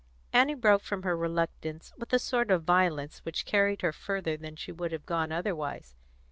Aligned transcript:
Annie 0.33 0.55
broke 0.55 0.81
from 0.81 1.03
her 1.03 1.15
reluctance 1.15 1.93
with 1.95 2.11
a 2.11 2.17
sort 2.17 2.49
of 2.49 2.63
violence 2.63 3.19
which 3.19 3.45
carried 3.45 3.83
her 3.83 3.91
further 3.93 4.35
than 4.35 4.55
she 4.55 4.71
would 4.71 4.91
have 4.91 5.05
gone 5.05 5.31
otherwise. 5.31 5.95